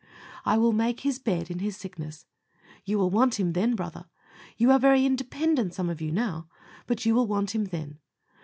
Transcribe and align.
"I 0.45 0.57
will 0.57 0.71
make 0.73 1.01
his 1.01 1.19
bed 1.19 1.51
in 1.51 1.59
his 1.59 1.77
sickness." 1.77 2.25
You 2.85 2.97
will 2.97 3.11
want 3.11 3.39
Him 3.39 3.53
then, 3.53 3.75
brother! 3.75 4.05
You 4.57 4.71
are 4.71 4.79
very 4.79 5.05
independent, 5.05 5.75
some 5.75 5.91
of 5.91 6.01
you, 6.01 6.11
now, 6.11 6.47
but 6.87 7.05
you 7.05 7.13
will 7.13 7.27
want 7.27 7.53
Him 7.53 7.65
then. 7.65 7.99